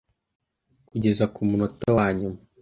[0.87, 2.39] kugeza ku munota wa nyuma